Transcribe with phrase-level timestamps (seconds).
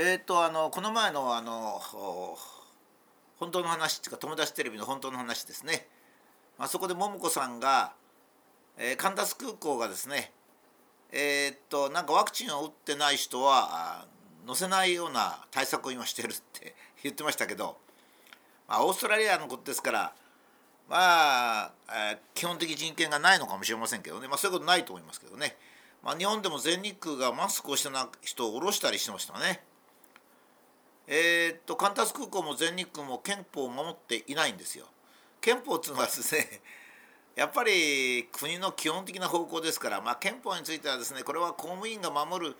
[0.00, 1.80] えー、とあのこの前のあの
[3.40, 5.88] 本当の話っていうか友達テレビの本当の話ですね。
[6.56, 7.94] あそこで桃子さんが、
[8.78, 10.30] えー、神田空港がですね
[11.10, 14.06] えー、っとなんかワクチンを打ってない人は
[14.46, 17.76] 乗せないような対策を今してるって 言ってましたけど、
[18.68, 20.14] まあ、オーストラリアのことですから
[20.88, 25.58] まあ、えー、基本的人権がないのかもしれませんけどね、まあ、そういうことないと思いますけどね、
[26.04, 29.66] まあ、日本でも全日空がマスクをしてない人を降ろしたりしてましたね。
[31.10, 34.84] えー、っとカンタス空港も全日空も憲法を守っていないんですよ。
[35.40, 36.60] 憲法っていうのはですね
[37.34, 42.56] やっぱり国の基本的な方向ですから、まあ、憲法についてはですねこれは公務員が守る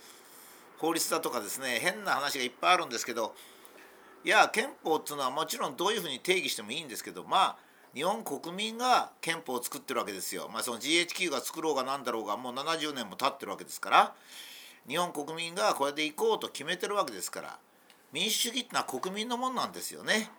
[0.79, 3.35] 法律だとかですね変な話がいっぱいあるんですけど
[4.25, 7.57] いや憲法っていうのはもちろんどういうふうに定義してもいいんですけどまあ
[7.93, 10.49] 日本国民が憲法を作ってるわけですよ。
[10.53, 14.15] まあ、その GHQ が作ろうが何だろうがもう70年も経ってるわけですから
[14.87, 17.59] 日本国民がこれでいこうと決めてるわけですから
[18.13, 20.31] 民主主義ってのは国民のもんなんですよね。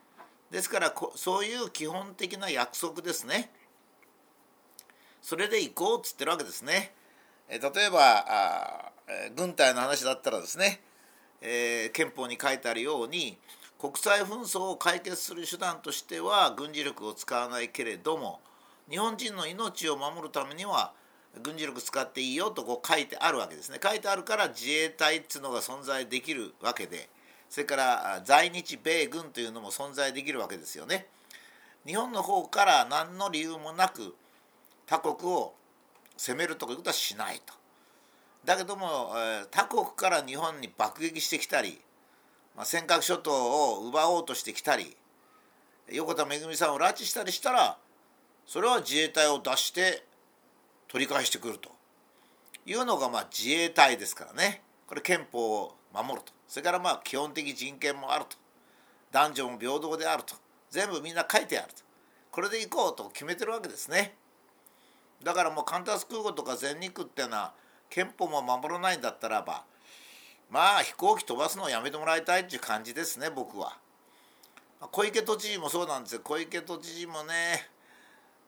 [0.51, 3.51] ですからそういう基本的な約束ですね。
[5.21, 6.93] それで行こうっつってるわけですね。
[7.47, 10.81] え例えばあえ軍隊の話だったらですね、
[11.41, 13.37] えー、憲法に書いてあるように
[13.79, 18.39] 国際紛争を解決する手段としては軍事力を使わないけれども
[18.89, 20.93] 日本人の命を守るためには
[21.41, 27.09] 軍事力使っていいよとこう書いてあるわけですね書いてあるから自衛隊っていうのが存在できるわけで
[27.49, 31.07] それから在日米軍というのも存在できるわけですよね。
[31.85, 34.15] 日本の方から何の理由もなく
[34.85, 35.53] 他国を
[36.17, 37.53] 攻めるということはしないと。
[38.45, 39.13] だけども
[39.51, 41.81] 他国から日本に爆撃してきたり、
[42.55, 43.31] まあ、尖閣諸島
[43.73, 44.95] を奪おうとしてきたり
[45.91, 47.77] 横田めぐみさんを拉致したりしたら
[48.45, 50.03] それは自衛隊を出して
[50.87, 51.69] 取り返してくると
[52.65, 58.35] いうのがまあ自衛隊ですからねこれ憲法を守るとそれからまあ基本的人権もあると。
[59.11, 60.35] 男女も平等であると。
[60.69, 61.81] 全部みんな書いてあると。
[62.31, 64.15] これでいこうと決めてるわけですね。
[65.23, 67.53] だからもうカンタス空港とか全日空っていうのは
[67.89, 69.63] 憲法も守らないんだったらば
[70.49, 73.77] まあ飛行機飛ばすのをやめてもらいたいっていう感じですね僕は。
[74.91, 76.21] 小池都知事もそうなんですよ。
[76.23, 77.67] 小池都知事もね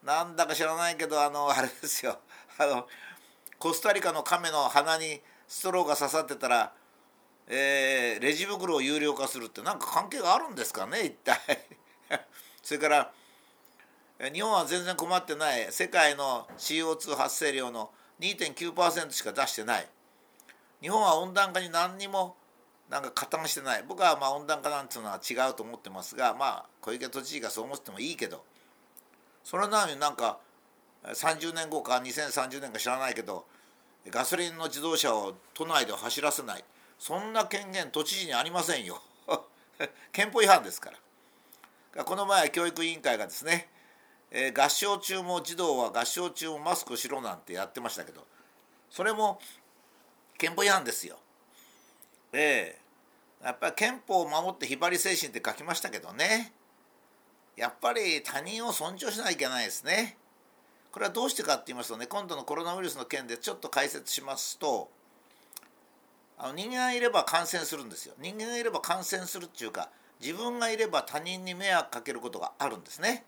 [0.03, 2.19] なんだか知らないけどあのあれですよ。
[2.57, 2.87] あの
[3.59, 6.71] コスタリカの亀の鼻にストローが刺さってたら
[7.53, 11.37] えー、レジ袋を有料化するって何か関係があるんですかね一体。
[12.63, 13.11] それから
[14.33, 17.91] 日本は全然困ってない世界の CO2 発生量の
[18.21, 19.89] 2.9%しか出してない。
[20.79, 22.37] 日本は温暖化に何にも
[22.87, 23.83] なんか加担してない。
[23.83, 28.45] 僕はまあ温暖化なんていうのは違うと思ってますがまあ小池都知事がそう思ってもいいけど。
[29.43, 30.39] それなのになんか
[31.03, 33.45] 30年後か2030年か知らないけど
[34.07, 36.63] ガソリンの自動車を都内で走らせない。
[37.01, 39.01] そんな権限都知事にありませんよ。
[40.13, 40.91] 憲法違反ですか
[41.95, 42.05] ら。
[42.05, 43.71] この前教育委員会がですね、
[44.29, 48.27] えー、合唱中も児童は合唱中もマスクしろなんてやってましたけど
[48.91, 49.41] それも
[50.37, 51.17] 憲法違反ですよ。
[52.33, 52.77] え
[53.41, 56.53] えー、やっぱり憲法を守ってひばり精神って書きましたけどね。
[57.55, 60.19] やっぱり他人を尊重しないといけないですね。
[60.91, 64.91] これはどうしてかって言いますとね今度のコロナウイルスの件でちょっと解説しますと
[66.43, 68.15] あの人間がいれば感染するんですよ。
[68.19, 73.25] 人間がいれば感染するっていうか自分がいれば他人に迷惑かけることがあるんですね、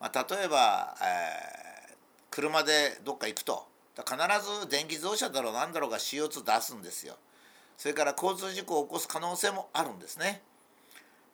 [0.00, 1.94] まあ、例えば、えー、
[2.30, 3.66] 車でどっか行くと
[3.96, 4.16] 必
[4.62, 7.16] ず電気自動車だろう何だろうが CO2 出すんですよ。
[7.76, 10.42] それから交通事故を起こす可能性もあるんですね。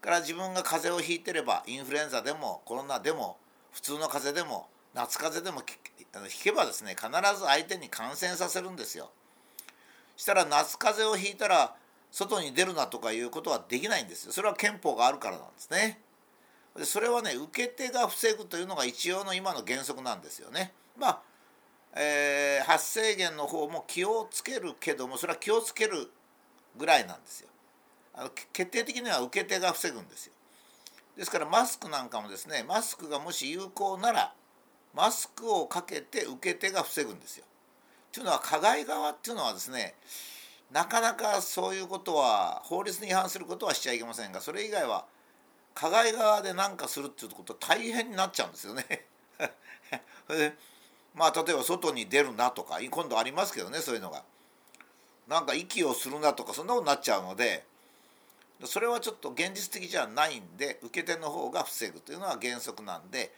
[0.03, 3.39] から自分が風邪をひいてればインフルエンザでもコロナでも
[3.73, 5.63] 普通の風邪でも夏風邪でも
[6.29, 7.09] ひけばですね必
[7.39, 9.11] ず相手に感染させるんですよ。
[10.19, 11.75] したら夏風邪をひいたら
[12.11, 14.33] 外に出るなとかいうことはできないんですよ。
[14.33, 16.01] それは憲法があるからなんですね。
[16.77, 20.73] でそれはね受け手が防ぐというのが一応の今の原則なんですよね。
[20.99, 21.23] まあ、
[21.95, 26.10] えー、発生源の方も気をつけるけどもそれは気をつける
[26.77, 27.48] ぐらいなんですよ。
[28.15, 30.33] あの決定的には受け手が防ぐんですよ。
[31.16, 34.34] ですからマスクなんかもですねマスクがもし有効なら
[34.95, 37.45] マスクをかけて受け手が防ぐんですよ。
[38.13, 39.95] というのは加害側っていうのはですね
[40.72, 45.07] なかなかそういうことは法律に違反することはしちゃいけませんがそれ以外は
[45.75, 49.07] 加害側で何かするっていうこと大変になっちゃうんですよね。
[51.15, 54.25] まあ例えば外に出るなとか今度ありますけどねそういうのが。
[55.28, 57.63] なんか息をするなとかそんなことになっちゃうので
[58.65, 63.33] それはちょっと現実的じゃないんで受け手の方が防ぐというのは原則なんで。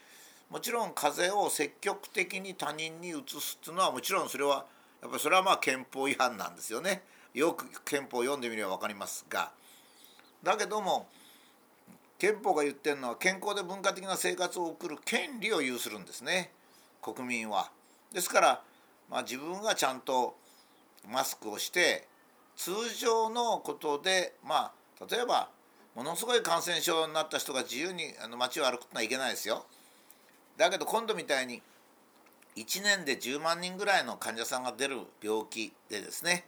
[0.51, 4.67] もちろん風邪を積極的に他人に移すっていうのはもちろんそれは
[5.01, 7.03] やっぱりそれはまあ憲法違反なんですよね
[7.33, 9.53] よく憲法を読んでみれば分かりますが
[10.43, 11.07] だけども
[12.19, 16.51] 憲法が言ってるのは健康で文化的な生活を送る権利を有するんですね
[17.01, 17.71] 国民は。
[18.13, 18.63] ですから、
[19.09, 20.37] まあ、自分がちゃんと
[21.09, 22.07] マスクをして
[22.57, 25.49] 通常のことでまあ例えば
[25.95, 29.65] ものすごい感染症になった人が自由にあの街を歩くのはいけないですよ。
[30.61, 31.63] だけど今度みたいに
[32.55, 36.45] 1年で10万人ぐらいの患者さんが出る病気でですね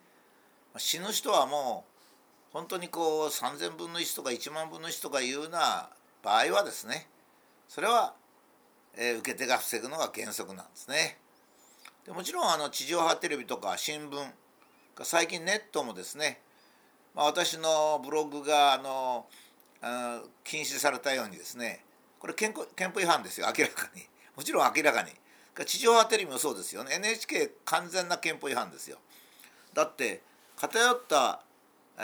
[0.77, 5.89] 死ぬ人はもう本当にこう3,000分の1とか1万分の1とかいうような
[6.23, 7.09] 場合はですね
[7.69, 8.13] それは、
[8.99, 11.17] えー、受け手が防ぐのが原則なんですね。
[12.05, 14.27] でもちろんあの地上波テレビとか新聞
[15.05, 16.43] 最近ネットもですね、
[17.15, 19.25] まあ、私のブログがあの
[20.45, 21.83] 禁止されたようにですね
[22.23, 24.07] これ憲法違反ですよ明らかに。
[24.37, 25.11] もちろん明らかに。
[25.67, 26.95] 地上波テレビもそうですよね。
[26.95, 28.99] NHK 完全な憲法違反ですよ。
[29.75, 30.23] だって
[30.55, 31.43] 偏った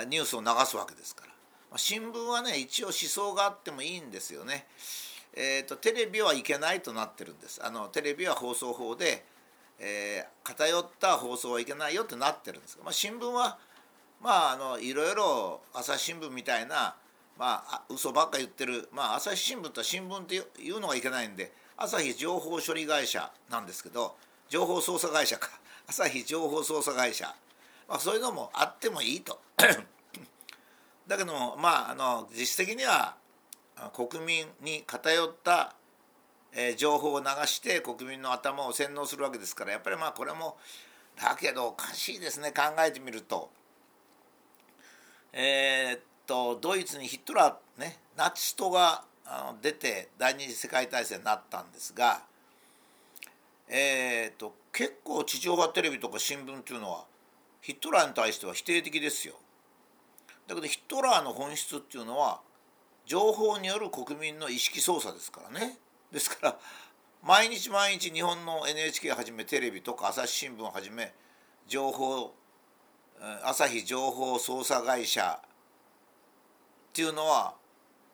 [0.06, 1.32] ニュースを流すわけですから、
[1.70, 4.67] ま、新聞はね一応思想があってもいいんですよね。
[5.35, 7.64] えーと、テレビはいけないとなってるんです。
[7.64, 9.25] あのテレビは放送法で、
[9.79, 12.76] えー、偏った放送はいけないよってなってるんです。
[12.82, 13.56] まあ、新聞は
[14.21, 16.97] まああのいろいろ朝日新聞みたいな
[17.38, 24.17] まあ嘘ばっか言ってる、まあ、朝日新聞とは新聞って言うのがいけないんで朝日情報処理会社なんですけど
[24.49, 25.49] 情報操作会社か。
[25.87, 27.35] 朝日情報操作会社、
[27.87, 29.40] まあ、そういうのもあってもいいと。
[31.06, 33.17] だけどもまああの実質的には
[33.94, 35.75] 国民に偏った、
[36.52, 40.58] え、情報を流して国民の頭を洗脳するわけですからやっぱりまあこれも
[41.17, 42.52] だけどおかしいですね。
[42.52, 43.50] 考えてみると。
[45.32, 49.02] えー、とドイツにヒットラーねナチストが
[49.62, 52.22] 出て第二次世界大戦になったんですが、
[53.69, 57.04] えーと、結構地上波テレビとか新聞っていうのは
[57.60, 59.34] ヒットラーに対しては否定的ですよ。
[60.46, 62.40] だけどヒットラーの本質っていうのは
[63.04, 65.78] 情報による国民の意識操作ですからね。
[66.12, 66.58] ですから
[67.22, 71.12] 毎日毎日日本の NHK はじめテレビとか朝日新聞をはじめ
[71.66, 72.32] 情報
[73.44, 75.40] 朝日情報操作会社
[76.99, 77.55] っていうのは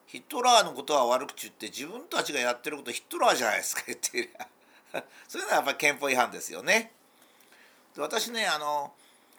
[0.07, 4.47] ヒトラーのことは悪口言って自分たちがやってることヒトラーじゃないですか言ってりゃ
[5.27, 6.93] そういうのはやっぱり憲法違反ですよね。
[7.95, 8.93] で私ねあの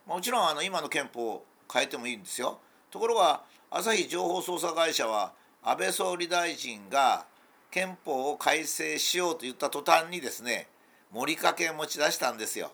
[0.07, 2.59] もちろんあの今の憲法を変えてもいいんですよ。
[2.89, 7.27] ところが朝日情報捜査会社は安倍総理大臣が
[7.69, 10.67] 憲法を改正しようと言った途端にですね
[11.11, 12.71] 盛りかけ持ち出したんですよ。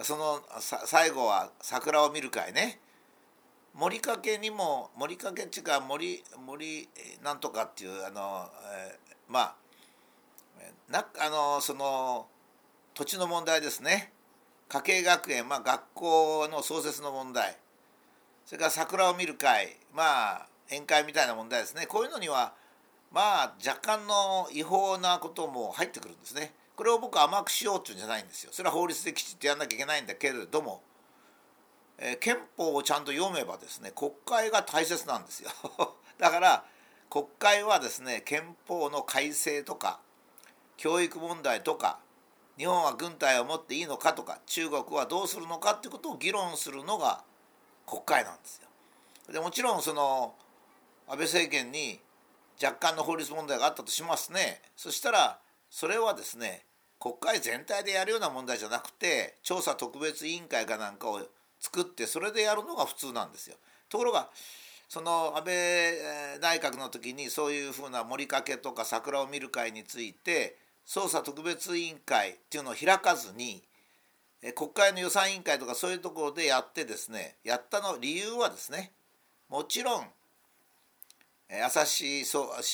[0.00, 0.42] その
[0.86, 2.80] 最後は桜を見る会ね
[3.74, 6.88] 森かけにも森かけっちゅうか森森
[7.22, 9.54] なんとかっていうあの、えー、まあ
[10.90, 12.26] なあのその
[12.94, 14.12] 土地の問題ですね
[14.68, 17.56] 家計学園、まあ、学校の創設の問題
[18.44, 22.52] それから桜を見る会まあ宴会みたいな問題ですねこういうのには
[23.12, 26.54] まあ若干の違法なことも入ってくるんですね。
[26.74, 28.50] これを僕は甘くしようっていうんじゃないんですよ。
[28.52, 30.82] それは法律できちっとやんなきゃいけないんだけれども
[32.04, 35.50] え、憲法をちゃんと読めばですね国会が大切なんですよ
[36.18, 36.64] だから
[37.08, 40.00] 国会はですね憲法の改正とか
[40.76, 42.00] 教育問題とか
[42.58, 47.22] 日本は軍隊を持っていいのかとか中国はどうするのかっていうことを議論するのが
[47.86, 48.68] 国会なんですよ。
[49.32, 50.34] でもちろんその
[51.06, 52.00] 安倍政権に
[52.62, 55.38] 若干の法律問題があったとしますねそしたら
[55.70, 56.64] それはですね
[56.98, 61.20] 国会全体でやるような問題じゃなくて調査特別委員会かなんかを
[61.62, 63.56] 作ってそれでやるのが普通なんですよ。
[63.88, 64.28] ところが
[64.88, 65.54] その安倍
[66.40, 73.62] 内閣の時にそういうふうな盛りかけとか桜を見る会について捜査特別委員会っていうのを開かずに
[74.54, 78.90] 国会の予算委員会とかそういうところでやってですねやったの理由はですね
[79.48, 80.06] もちろん
[81.64, 82.24] 朝日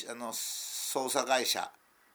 [0.09, 1.71] あの捜査会社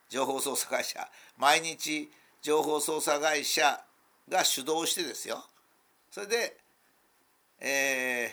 [0.09, 3.81] 情報捜査会社毎日情報捜査会社
[4.27, 5.45] が主導してですよ
[6.11, 6.64] それで
[7.59, 8.31] え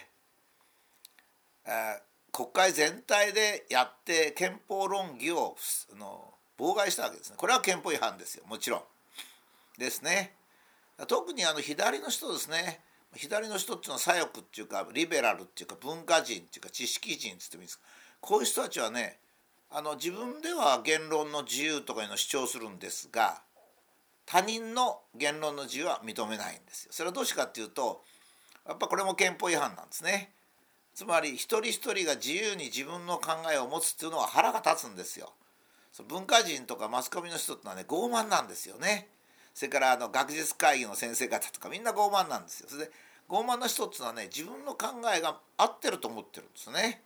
[1.66, 2.00] ー、
[2.32, 5.56] 国会全体でやって憲法論議を
[5.98, 7.36] の妨害したわけですね。
[7.36, 8.44] これは憲法違反ですよ。
[8.46, 8.82] もちろん。
[9.78, 10.34] ですね。
[11.08, 12.80] 特にあの左の人ですね。
[13.14, 17.78] 左の人っていうのは左翼っていうかリベラルっていうか文化人っていうか知識人っつってもいいです。
[17.78, 17.84] か
[18.20, 19.18] こういう人たちはね
[19.70, 23.42] あの自分では言論の自由とかいうのを主張するんですが
[24.24, 26.92] 他人の言論の自由は認めないんですよ。
[26.92, 28.02] それはどうしてかっていうと
[28.66, 30.32] やっぱこれも憲法違反なんですね。
[30.94, 35.32] つまり一人一人が自由に自分の考えを持つっていうのは腹が立つんですよ。
[36.08, 39.08] 文化人とかマスコミの人ってのはね傲慢なんですよね。
[39.54, 42.68] それからあの学術会議の先生方とかみんな傲慢なんですよ。
[42.68, 42.90] それで
[43.28, 47.02] 傲慢な人っていうのはね自分の考えが合ってると思ってるんですね。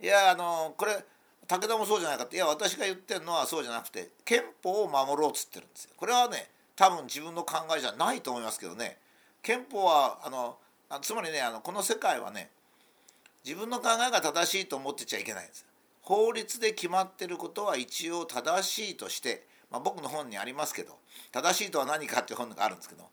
[0.00, 1.04] いやあのこれ
[1.46, 5.90] 武田もそうじゃないかっていや私が言ってるのはそうじゃなくて憲法を守ろうっつってるんですよ。
[5.96, 8.98] これはね多分自分の考えじゃないと思いますけどね
[9.44, 10.56] 憲法はあの
[11.02, 12.50] つまりねあのこの世界はね
[13.44, 15.66] 自分の考えが正しいと思ってちゃいけないんです
[16.00, 20.96] 法律で決まってることは一応正しいとして、まあ、僕の本にありますけど
[21.30, 23.04] 正しいとは何かっていう本があるんですけど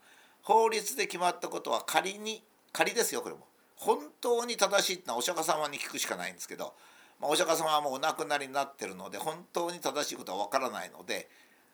[0.41, 3.41] 法律で決まったことは仮に仮ですよこれも。
[3.75, 6.73] 本当に正しいってのはお釈迦様に聞くしかないんですけど、
[7.19, 11.27] まあ、お釈迦様はもうお亡くなりになってるので本当に正しいことは分からないので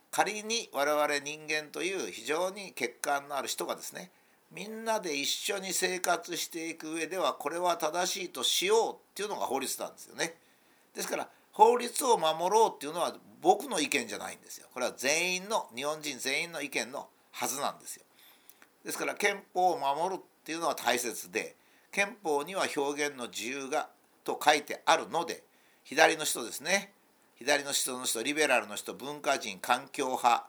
[0.09, 4.09] 仮に我々人間という非常に欠陥のある人がですね
[4.51, 10.35] みんなで一緒に生活していく上ではこれは正しいとしようっていうのが法律なんですよね。
[10.95, 14.67] ですから法律を守ろうっていうのは僕の意見じゃないんですよ。
[14.73, 18.03] これは全員の日本人全員の意見のはずなんですよ。
[18.83, 21.55] ですから憲法を守るっていうのは大切で
[21.91, 23.89] 憲法には表現の自由が
[24.23, 25.43] と書いてあるので
[25.83, 26.93] 左の人ですね
[27.35, 30.47] 左の人の人リベラルの人文化人環境派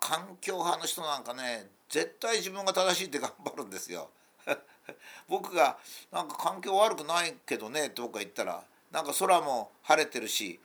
[0.00, 4.08] 環境派の人なんかね絶対自分が正しいって頑張るんですよ。
[5.28, 5.78] 僕が
[6.10, 10.58] なんか環境悪くないけどねとか言ったらなんか空も晴れてるし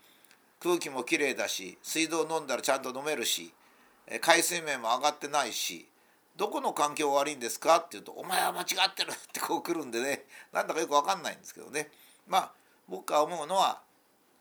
[0.62, 3.54] 空気もきれいだし水道飲んだらちゃんと飲めるし
[4.22, 5.88] 海水面も上がってないし
[6.38, 11.92] どこの環境悪いんですかって言うと「お前は間違ってる」ってこう来るんでねなんだかよく分かんないんですけどね
[12.26, 12.52] まあ
[12.88, 13.82] 僕が思うのは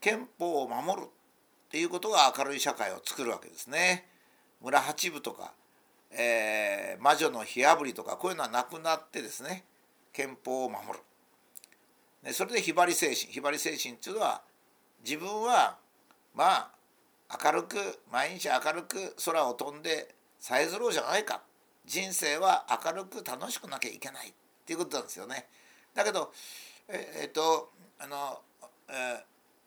[0.01, 4.07] 憲法を守るっていうことが明るい社会を作るわけですね。
[4.63, 5.53] 村八部とか、
[6.19, 9.65] えー、魔女の火あぶりとかこういうのはなくなってですね
[10.13, 10.95] 憲法を守る。
[12.23, 14.43] ね、それでひばり精神ひばり精神っていうのは
[15.05, 15.77] 自分は
[16.35, 16.71] ま
[17.29, 17.77] あ明るく
[18.11, 21.43] 毎日明るく空を飛んでさえずろうじゃないか
[21.85, 24.33] 人生は明るく楽しくなきゃいけないっ
[24.65, 25.47] ていうことなんですよね。
[25.95, 26.33] だけど
[26.89, 28.41] ええっとあの、
[28.89, 29.19] えー、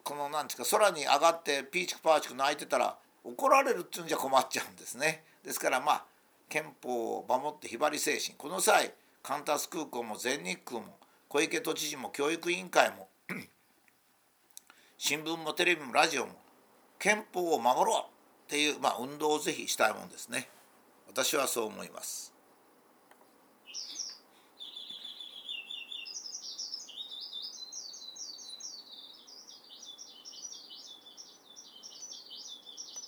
[0.02, 5.22] この何ですか空に上がってピーチクパーチク泣いてたら怒られるっていうんじゃ困っちゃうんですね。
[5.44, 6.04] ですからまあ
[6.50, 8.92] 憲法を守ってひばり精神この際
[9.22, 13.08] カンタス空港も全日空も小池都知事も教育委員会も
[14.98, 16.32] 新聞もテレビもラジオも
[16.98, 18.04] 憲法を守ろうっ
[18.48, 20.48] ていう、まあ、運動をぜひしたいもんですね。
[21.08, 22.29] 私はそう思います。